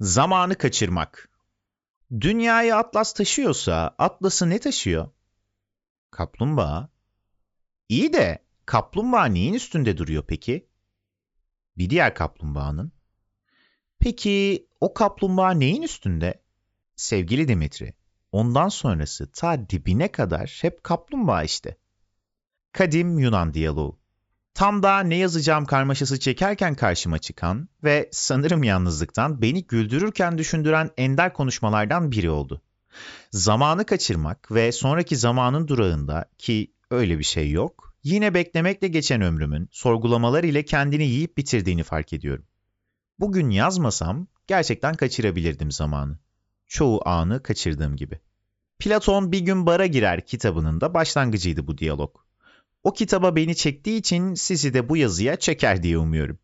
Zamanı 0.00 0.54
kaçırmak. 0.58 1.30
Dünyayı 2.20 2.76
Atlas 2.76 3.12
taşıyorsa 3.12 3.94
Atlas'ı 3.98 4.50
ne 4.50 4.58
taşıyor? 4.58 5.10
Kaplumbağa. 6.10 6.88
İyi 7.88 8.12
de 8.12 8.44
kaplumbağa 8.66 9.24
neyin 9.24 9.54
üstünde 9.54 9.96
duruyor 9.96 10.24
peki? 10.28 10.68
Bir 11.78 11.90
diğer 11.90 12.14
kaplumbağanın. 12.14 12.92
Peki 13.98 14.66
o 14.80 14.94
kaplumbağa 14.94 15.50
neyin 15.50 15.82
üstünde? 15.82 16.42
Sevgili 16.96 17.48
Dimitri, 17.48 17.94
ondan 18.32 18.68
sonrası 18.68 19.32
ta 19.32 19.68
dibine 19.70 20.12
kadar 20.12 20.58
hep 20.62 20.84
kaplumbağa 20.84 21.44
işte. 21.44 21.76
Kadim 22.72 23.18
Yunan 23.18 23.54
diyaloğu. 23.54 23.99
Tam 24.54 24.82
da 24.82 25.00
ne 25.00 25.16
yazacağım 25.16 25.64
karmaşası 25.64 26.20
çekerken 26.20 26.74
karşıma 26.74 27.18
çıkan 27.18 27.68
ve 27.84 28.08
sanırım 28.12 28.62
yalnızlıktan 28.62 29.42
beni 29.42 29.66
güldürürken 29.66 30.38
düşündüren 30.38 30.90
ender 30.96 31.32
konuşmalardan 31.32 32.12
biri 32.12 32.30
oldu. 32.30 32.62
Zamanı 33.30 33.86
kaçırmak 33.86 34.52
ve 34.52 34.72
sonraki 34.72 35.16
zamanın 35.16 35.68
durağında 35.68 36.24
ki 36.38 36.72
öyle 36.90 37.18
bir 37.18 37.24
şey 37.24 37.50
yok, 37.50 37.94
yine 38.02 38.34
beklemekle 38.34 38.88
geçen 38.88 39.22
ömrümün 39.22 39.68
sorgulamalar 39.72 40.44
ile 40.44 40.64
kendini 40.64 41.04
yiyip 41.04 41.36
bitirdiğini 41.36 41.82
fark 41.82 42.12
ediyorum. 42.12 42.44
Bugün 43.18 43.50
yazmasam 43.50 44.26
gerçekten 44.46 44.94
kaçırabilirdim 44.94 45.70
zamanı. 45.70 46.18
Çoğu 46.66 47.08
anı 47.08 47.42
kaçırdığım 47.42 47.96
gibi. 47.96 48.20
Platon 48.78 49.32
bir 49.32 49.40
gün 49.40 49.66
bara 49.66 49.86
girer 49.86 50.26
kitabının 50.26 50.80
da 50.80 50.94
başlangıcıydı 50.94 51.66
bu 51.66 51.78
diyalog. 51.78 52.16
O 52.84 52.92
kitaba 52.92 53.36
beni 53.36 53.56
çektiği 53.56 53.98
için 53.98 54.34
sizi 54.34 54.74
de 54.74 54.88
bu 54.88 54.96
yazıya 54.96 55.36
çeker 55.36 55.82
diye 55.82 55.98
umuyorum. 55.98 56.38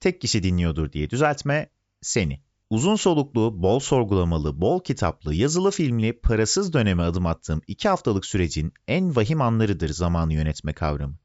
Tek 0.00 0.20
kişi 0.20 0.42
dinliyordur 0.42 0.92
diye 0.92 1.10
düzeltme 1.10 1.70
seni. 2.02 2.40
Uzun 2.70 2.96
soluklu, 2.96 3.62
bol 3.62 3.78
sorgulamalı, 3.78 4.60
bol 4.60 4.82
kitaplı, 4.82 5.34
yazılı 5.34 5.70
filmli, 5.70 6.20
parasız 6.20 6.72
döneme 6.72 7.02
adım 7.02 7.26
attığım 7.26 7.62
iki 7.66 7.88
haftalık 7.88 8.26
sürecin 8.26 8.72
en 8.88 9.16
vahim 9.16 9.40
anlarıdır 9.40 9.88
zamanı 9.88 10.34
yönetme 10.34 10.72
kavramı. 10.72 11.16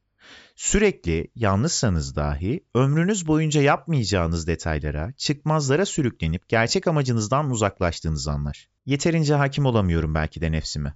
Sürekli, 0.55 1.27
yalnızsanız 1.35 2.15
dahi, 2.15 2.63
ömrünüz 2.75 3.27
boyunca 3.27 3.61
yapmayacağınız 3.61 4.47
detaylara, 4.47 5.11
çıkmazlara 5.11 5.85
sürüklenip 5.85 6.49
gerçek 6.49 6.87
amacınızdan 6.87 7.49
uzaklaştığınız 7.49 8.27
anlar. 8.27 8.69
Yeterince 8.85 9.33
hakim 9.33 9.65
olamıyorum 9.65 10.15
belki 10.15 10.41
de 10.41 10.51
nefsime. 10.51 10.93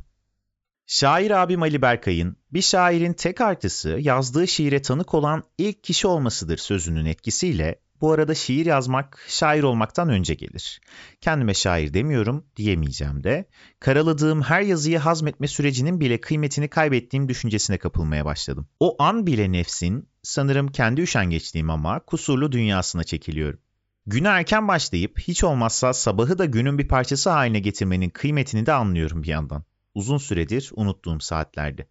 Şair 0.88 1.32
abim 1.32 1.62
Ali 1.62 1.82
Berkay'ın 1.82 2.38
bir 2.54 2.62
şairin 2.62 3.14
tek 3.14 3.42
artısı 3.42 3.90
yazdığı 3.90 4.48
şiire 4.48 4.82
tanık 4.82 5.14
olan 5.14 5.44
ilk 5.58 5.84
kişi 5.84 6.08
olmasıdır 6.08 6.58
sözünün 6.58 7.06
etkisiyle 7.06 7.80
bu 8.02 8.12
arada 8.12 8.36
şiir 8.36 8.66
yazmak 8.66 9.26
şair 9.28 9.64
olmaktan 9.64 10.10
önce 10.10 10.34
gelir. 10.34 10.82
Kendime 11.22 11.54
şair 11.54 11.94
demiyorum 11.94 12.46
diyemeyeceğim 12.56 13.24
de 13.24 13.46
karaladığım 13.80 14.42
her 14.42 14.62
yazıyı 14.62 14.98
hazmetme 14.98 15.48
sürecinin 15.48 16.00
bile 16.00 16.22
kıymetini 16.22 16.68
kaybettiğim 16.68 17.30
düşüncesine 17.30 17.78
kapılmaya 17.78 18.26
başladım. 18.26 18.68
O 18.80 18.96
an 19.04 19.28
bile 19.28 19.52
nefsin 19.52 20.10
sanırım 20.24 20.68
kendi 20.68 21.02
üşengeçliğim 21.02 21.70
ama 21.70 22.00
kusurlu 22.00 22.52
dünyasına 22.52 23.04
çekiliyorum. 23.04 23.60
Güne 24.06 24.28
erken 24.28 24.68
başlayıp 24.68 25.20
hiç 25.20 25.44
olmazsa 25.44 25.94
sabahı 25.94 26.38
da 26.38 26.46
günün 26.46 26.78
bir 26.78 26.88
parçası 26.88 27.30
haline 27.30 27.60
getirmenin 27.60 28.10
kıymetini 28.10 28.66
de 28.66 28.74
anlıyorum 28.74 29.24
bir 29.24 29.28
yandan 29.28 29.64
uzun 29.96 30.18
süredir 30.18 30.72
unuttuğum 30.76 31.20
saatlerde. 31.20 31.88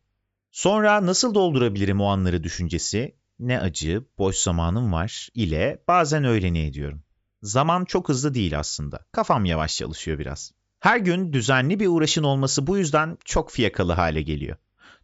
Sonra 0.50 1.06
nasıl 1.06 1.34
doldurabilirim 1.34 2.00
o 2.00 2.06
anları 2.06 2.44
düşüncesi, 2.44 3.16
ne 3.38 3.60
acı, 3.60 4.04
boş 4.18 4.36
zamanım 4.36 4.92
var 4.92 5.28
ile 5.34 5.82
bazen 5.88 6.24
öğreni 6.24 6.58
ediyorum. 6.58 7.02
Zaman 7.42 7.84
çok 7.84 8.08
hızlı 8.08 8.34
değil 8.34 8.58
aslında. 8.58 9.06
Kafam 9.12 9.44
yavaş 9.44 9.76
çalışıyor 9.76 10.18
biraz. 10.18 10.52
Her 10.80 10.98
gün 10.98 11.32
düzenli 11.32 11.80
bir 11.80 11.86
uğraşın 11.86 12.22
olması 12.22 12.66
bu 12.66 12.78
yüzden 12.78 13.18
çok 13.24 13.50
fiyakalı 13.50 13.92
hale 13.92 14.22
geliyor. 14.22 14.56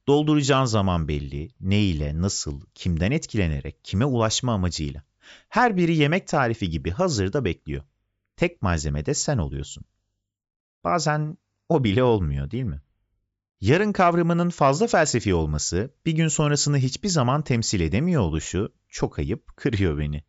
Dolduracağın 0.07 0.65
zaman 0.65 1.09
belli, 1.09 1.51
ne 1.61 1.83
ile, 1.83 2.21
nasıl, 2.21 2.61
kimden 2.75 3.11
etkilenerek, 3.11 3.85
kime 3.85 4.05
ulaşma 4.05 4.55
amacıyla. 4.55 5.03
Her 5.49 5.77
biri 5.77 5.97
yemek 5.97 6.27
tarifi 6.27 6.71
gibi 6.71 6.91
hazırda 6.91 7.45
bekliyor. 7.45 7.83
Tek 8.37 8.63
malzeme 8.63 9.07
de 9.07 9.15
sen 9.15 9.39
oluyorsun. 9.39 9.85
Bazen 10.85 11.39
o 11.69 11.85
bile 11.85 12.03
olmuyor 12.03 12.51
değil 12.51 12.65
mi? 12.65 12.81
Yarın 13.61 13.93
kavramının 13.93 14.51
fazla 14.51 14.87
felsefi 14.87 15.35
olması, 15.35 15.95
bir 16.07 16.13
gün 16.13 16.29
sonrasını 16.29 16.79
hiçbir 16.79 17.09
zaman 17.09 17.43
temsil 17.43 17.81
edemiyor 17.81 18.23
oluşu 18.23 18.73
çok 18.89 19.19
ayıp, 19.19 19.57
kırıyor 19.57 19.99
beni. 19.99 20.25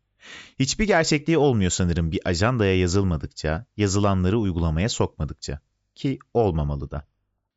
Hiçbir 0.58 0.86
gerçekliği 0.86 1.38
olmuyor 1.38 1.70
sanırım 1.70 2.12
bir 2.12 2.20
ajandaya 2.24 2.78
yazılmadıkça, 2.78 3.66
yazılanları 3.76 4.38
uygulamaya 4.38 4.88
sokmadıkça. 4.88 5.60
Ki 5.94 6.18
olmamalı 6.34 6.90
da. 6.90 7.06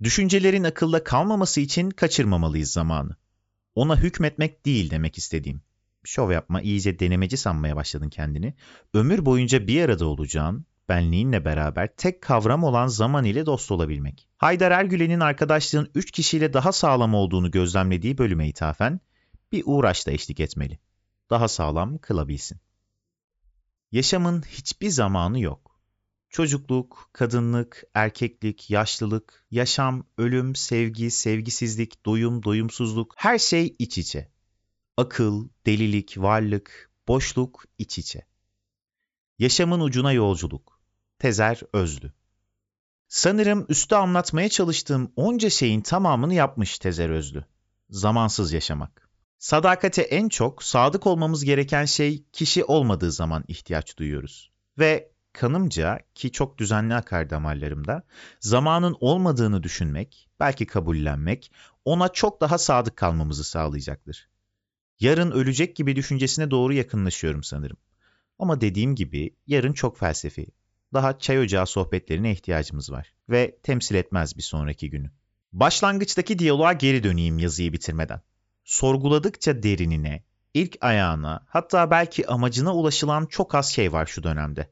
Düşüncelerin 0.04 0.64
akılda 0.64 1.04
kalmaması 1.04 1.62
için 1.62 1.90
kaçırmamalıyız 1.90 2.72
zamanı. 2.72 3.16
Ona 3.76 3.98
hükmetmek 3.98 4.66
değil 4.66 4.92
demek 4.92 5.18
istediğim. 5.18 5.62
Şov 6.04 6.32
yapma, 6.32 6.62
iyice 6.62 7.00
denemeci 7.00 7.38
sanmaya 7.38 7.76
başladın 7.76 8.10
kendini. 8.10 8.54
Ömür 8.94 9.26
boyunca 9.26 9.68
bir 9.68 9.82
arada 9.82 10.06
olacağın, 10.06 10.66
benliğinle 10.90 11.46
beraber 11.46 11.96
tek 11.96 12.22
kavram 12.22 12.64
olan 12.64 12.88
zaman 12.88 13.26
ile 13.26 13.46
dost 13.46 13.72
olabilmek. 13.72 14.28
Haydar 14.38 14.72
Ergülen'in 14.72 15.20
arkadaşlığın 15.20 15.92
üç 15.96 16.12
kişiyle 16.12 16.54
daha 16.54 16.72
sağlam 16.72 17.14
olduğunu 17.14 17.52
gözlemlediği 17.52 18.18
bölüme 18.18 18.48
ithafen 18.48 19.00
bir 19.52 19.64
uğraşla 19.66 20.12
eşlik 20.12 20.40
etmeli. 20.40 20.80
Daha 21.30 21.48
sağlam 21.48 21.98
kılabilsin. 21.98 22.60
Yaşamın 23.92 24.42
hiçbir 24.42 24.90
zamanı 24.90 25.40
yok. 25.40 25.80
Çocukluk, 26.30 27.10
kadınlık, 27.14 27.84
erkeklik, 27.94 28.70
yaşlılık, 28.70 29.46
yaşam, 29.52 30.06
ölüm, 30.18 30.56
sevgi, 30.56 31.12
sevgisizlik, 31.12 32.06
doyum, 32.06 32.44
doyumsuzluk 32.44 33.14
her 33.18 33.40
şey 33.40 33.76
iç 33.80 33.98
içe. 33.98 34.32
Akıl, 34.98 35.50
delilik, 35.66 36.18
varlık, 36.18 36.92
boşluk 37.08 37.66
iç 37.78 37.98
içe. 37.98 38.26
Yaşamın 39.40 39.80
ucuna 39.80 40.14
yolculuk. 40.14 40.75
Tezer 41.20 41.62
Özlü. 41.74 42.12
Sanırım 43.08 43.66
üstte 43.70 43.96
anlatmaya 43.96 44.50
çalıştığım 44.50 45.12
onca 45.16 45.50
şeyin 45.50 45.82
tamamını 45.82 46.34
yapmış 46.34 46.80
Tezer 46.80 47.10
Özlü. 47.10 47.46
Zamansız 47.90 48.54
yaşamak. 48.54 49.10
Sadakate 49.38 50.02
en 50.02 50.30
çok 50.30 50.64
sadık 50.64 51.08
olmamız 51.08 51.46
gereken 51.46 51.86
şey 51.86 52.24
kişi 52.34 52.64
olmadığı 52.64 53.12
zaman 53.12 53.44
ihtiyaç 53.48 53.98
duyuyoruz. 53.98 54.52
Ve 54.80 55.12
kanımca 55.34 56.00
ki 56.16 56.32
çok 56.32 56.58
düzenli 56.58 56.96
akar 56.96 57.30
damarlarımda 57.30 58.04
zamanın 58.40 58.98
olmadığını 59.00 59.64
düşünmek, 59.64 60.30
belki 60.40 60.66
kabullenmek 60.66 61.52
ona 61.86 62.10
çok 62.10 62.42
daha 62.42 62.58
sadık 62.58 62.98
kalmamızı 62.98 63.44
sağlayacaktır. 63.44 64.30
Yarın 65.00 65.32
ölecek 65.32 65.76
gibi 65.76 65.96
düşüncesine 65.96 66.52
doğru 66.52 66.74
yakınlaşıyorum 66.74 67.44
sanırım. 67.44 67.78
Ama 68.40 68.62
dediğim 68.62 68.96
gibi 68.96 69.36
yarın 69.48 69.74
çok 69.74 69.98
felsefi, 69.98 70.48
daha 70.96 71.20
çay 71.20 71.40
ocağı 71.40 71.68
sohbetlerine 71.68 72.32
ihtiyacımız 72.32 72.92
var 72.92 73.14
ve 73.30 73.58
temsil 73.64 73.96
etmez 73.96 74.38
bir 74.38 74.42
sonraki 74.42 74.90
günü. 74.90 75.12
Başlangıçtaki 75.54 76.40
diyaloğa 76.40 76.74
geri 76.74 77.04
döneyim 77.04 77.40
yazıyı 77.40 77.74
bitirmeden. 77.74 78.22
Sorguladıkça 78.64 79.64
derinine, 79.64 80.24
ilk 80.54 80.78
ayağına, 80.82 81.46
hatta 81.48 81.92
belki 81.92 82.28
amacına 82.28 82.76
ulaşılan 82.76 83.26
çok 83.26 83.56
az 83.56 83.74
şey 83.74 83.92
var 83.92 84.06
şu 84.06 84.24
dönemde. 84.24 84.70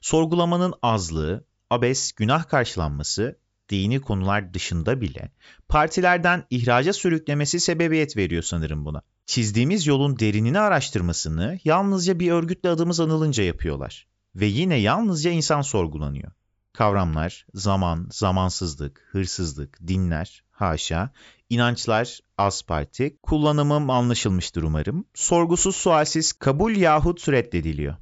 Sorgulamanın 0.00 0.74
azlığı, 0.82 1.44
abes, 1.70 2.12
günah 2.12 2.48
karşılanması, 2.48 3.38
dini 3.68 4.00
konular 4.00 4.54
dışında 4.54 5.00
bile 5.00 5.32
partilerden 5.68 6.46
ihraca 6.50 6.92
sürüklemesi 6.92 7.60
sebebiyet 7.60 8.16
veriyor 8.16 8.42
sanırım 8.42 8.84
buna. 8.84 9.02
Çizdiğimiz 9.26 9.86
yolun 9.86 10.18
derinini 10.18 10.58
araştırmasını 10.58 11.58
yalnızca 11.64 12.18
bir 12.18 12.30
örgütle 12.30 12.68
adımız 12.68 13.00
anılınca 13.00 13.44
yapıyorlar. 13.44 14.06
Ve 14.34 14.46
yine 14.46 14.76
yalnızca 14.76 15.30
insan 15.30 15.62
sorgulanıyor. 15.62 16.32
Kavramlar, 16.72 17.46
zaman, 17.54 18.08
zamansızlık, 18.10 19.08
hırsızlık, 19.10 19.78
dinler, 19.86 20.44
haşa, 20.50 21.10
inançlar, 21.50 22.20
az 22.38 22.62
parti, 22.62 23.16
kullanımım 23.22 23.90
anlaşılmıştır 23.90 24.62
umarım. 24.62 25.04
Sorgusuz 25.14 25.76
sualsiz 25.76 26.32
kabul 26.32 26.76
yahut 26.76 27.28
reddediliyor. 27.28 27.96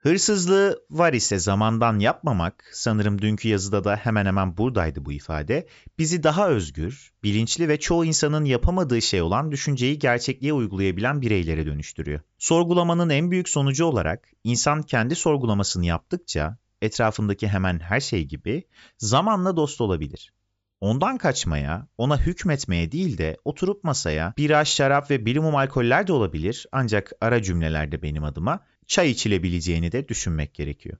Hırsızlığı 0.00 0.82
var 0.90 1.12
ise 1.12 1.38
zamandan 1.38 1.98
yapmamak, 1.98 2.70
sanırım 2.72 3.22
dünkü 3.22 3.48
yazıda 3.48 3.84
da 3.84 3.96
hemen 3.96 4.26
hemen 4.26 4.56
buradaydı 4.56 5.04
bu 5.04 5.12
ifade, 5.12 5.66
bizi 5.98 6.22
daha 6.22 6.48
özgür, 6.48 7.12
bilinçli 7.22 7.68
ve 7.68 7.80
çoğu 7.80 8.04
insanın 8.04 8.44
yapamadığı 8.44 9.02
şey 9.02 9.22
olan 9.22 9.52
düşünceyi 9.52 9.98
gerçekliğe 9.98 10.52
uygulayabilen 10.52 11.22
bireylere 11.22 11.66
dönüştürüyor. 11.66 12.20
Sorgulamanın 12.38 13.10
en 13.10 13.30
büyük 13.30 13.48
sonucu 13.48 13.84
olarak 13.84 14.28
insan 14.44 14.82
kendi 14.82 15.14
sorgulamasını 15.14 15.86
yaptıkça 15.86 16.58
etrafındaki 16.82 17.48
hemen 17.48 17.78
her 17.78 18.00
şey 18.00 18.24
gibi 18.24 18.64
zamanla 18.98 19.56
dost 19.56 19.80
olabilir. 19.80 20.32
Ondan 20.80 21.18
kaçmaya, 21.18 21.88
ona 21.98 22.20
hükmetmeye 22.20 22.92
değil 22.92 23.18
de 23.18 23.36
oturup 23.44 23.84
masaya 23.84 24.34
bira, 24.38 24.64
şarap 24.64 25.10
ve 25.10 25.26
bilimum 25.26 25.56
alkoller 25.56 26.06
de 26.06 26.12
olabilir 26.12 26.66
ancak 26.72 27.12
ara 27.20 27.42
cümlelerde 27.42 28.02
benim 28.02 28.24
adıma 28.24 28.66
çay 28.86 29.10
içilebileceğini 29.10 29.92
de 29.92 30.08
düşünmek 30.08 30.54
gerekiyor. 30.54 30.98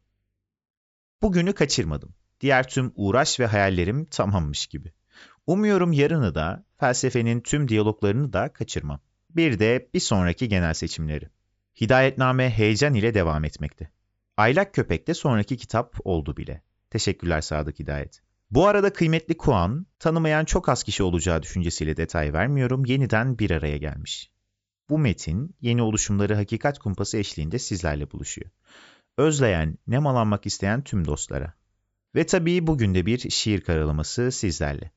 Bugünü 1.23 1.53
kaçırmadım. 1.53 2.15
Diğer 2.41 2.69
tüm 2.69 2.93
uğraş 2.95 3.41
ve 3.41 3.47
hayallerim 3.47 4.05
tamammış 4.05 4.67
gibi. 4.67 4.93
Umuyorum 5.47 5.93
yarını 5.93 6.35
da, 6.35 6.65
felsefenin 6.81 7.41
tüm 7.41 7.69
diyaloglarını 7.69 8.33
da 8.33 8.53
kaçırmam. 8.53 9.01
Bir 9.31 9.59
de 9.59 9.89
bir 9.95 10.01
sonraki 10.01 10.49
genel 10.49 10.75
seçimleri. 10.75 11.29
Hidayetname 11.81 12.51
heyecan 12.51 12.95
ile 12.95 13.15
devam 13.15 13.45
etmekte. 13.45 13.91
Aylak 14.37 14.75
Köpek 14.75 15.07
de 15.07 15.15
sonraki 15.15 15.57
kitap 15.57 15.97
oldu 16.05 16.37
bile. 16.37 16.63
Teşekkürler 16.91 17.41
Sadık 17.41 17.79
Hidayet. 17.79 18.23
Bu 18.51 18.67
arada 18.67 18.93
kıymetli 18.93 19.37
Kuan, 19.37 19.87
tanımayan 19.99 20.45
çok 20.45 20.69
az 20.69 20.83
kişi 20.83 21.03
olacağı 21.03 21.43
düşüncesiyle 21.43 21.97
detay 21.97 22.33
vermiyorum, 22.33 22.85
yeniden 22.85 23.39
bir 23.39 23.51
araya 23.51 23.77
gelmiş. 23.77 24.31
Bu 24.89 24.99
metin, 24.99 25.57
yeni 25.61 25.83
oluşumları 25.83 26.35
Hakikat 26.35 26.79
Kumpası 26.79 27.19
eşliğinde 27.19 27.59
sizlerle 27.59 28.11
buluşuyor. 28.11 28.51
Özleyen, 29.19 29.79
nemalanmak 29.87 30.47
isteyen 30.47 30.85
tüm 30.85 31.07
dostlara. 31.07 31.55
Ve 32.15 32.27
tabii 32.27 32.67
bugün 32.67 32.95
de 32.95 33.07
bir 33.07 33.31
şiir 33.31 33.61
karalaması 33.61 34.33
sizlerle. 34.33 34.91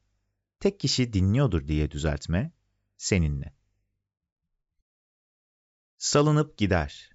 Tek 0.59 0.79
kişi 0.79 1.13
dinliyordur 1.13 1.67
diye 1.67 1.91
düzeltme, 1.91 2.51
seninle. 2.97 3.53
Salınıp 5.97 6.57
gider. 6.57 7.09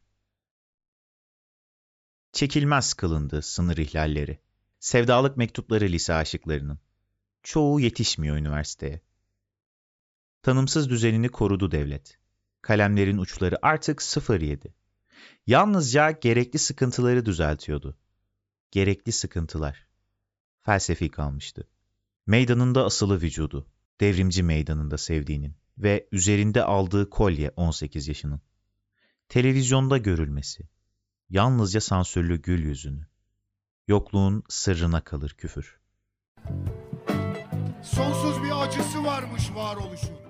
Çekilmez 2.32 2.94
kılındı 2.94 3.42
sınır 3.42 3.76
ihlalleri. 3.76 4.38
Sevdalık 4.78 5.36
mektupları 5.36 5.84
lise 5.84 6.14
aşıklarının. 6.14 6.78
Çoğu 7.42 7.80
yetişmiyor 7.80 8.36
üniversiteye. 8.36 9.00
Tanımsız 10.42 10.90
düzenini 10.90 11.28
korudu 11.28 11.70
devlet. 11.70 12.18
Kalemlerin 12.62 13.18
uçları 13.18 13.58
artık 13.62 14.02
sıfır 14.02 14.40
yedi. 14.40 14.74
Yalnızca 15.46 16.10
gerekli 16.10 16.58
sıkıntıları 16.58 17.26
düzeltiyordu. 17.26 17.98
Gerekli 18.70 19.12
sıkıntılar. 19.12 19.86
Felsefi 20.62 21.10
kalmıştı. 21.10 21.68
Meydanında 22.26 22.84
asılı 22.84 23.20
vücudu, 23.20 23.66
devrimci 24.00 24.42
meydanında 24.42 24.98
sevdiğinin 24.98 25.56
ve 25.78 26.08
üzerinde 26.12 26.64
aldığı 26.64 27.10
kolye 27.10 27.50
18 27.56 28.08
yaşının. 28.08 28.40
Televizyonda 29.28 29.98
görülmesi, 29.98 30.68
yalnızca 31.30 31.80
sansürlü 31.80 32.42
gül 32.42 32.64
yüzünü. 32.64 33.06
Yokluğun 33.88 34.42
sırrına 34.48 35.00
kalır 35.00 35.34
küfür. 35.38 35.80
Sonsuz 37.82 38.42
bir 38.42 38.62
acısı 38.62 39.04
varmış 39.04 39.50
varoluşun. 39.54 40.27